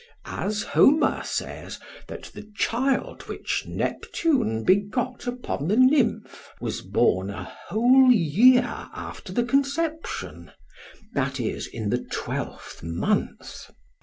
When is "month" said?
12.81-13.69